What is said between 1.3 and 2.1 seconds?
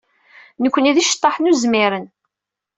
uzmiren.